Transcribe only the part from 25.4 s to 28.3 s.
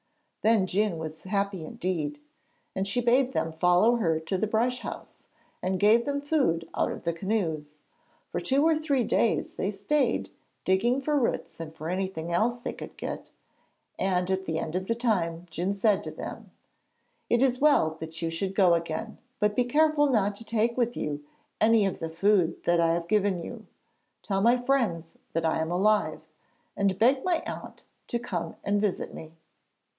I am alive, and beg my aunt to